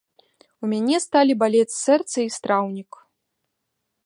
[0.63, 2.91] У мяне сталі балець сэрца і страўнік.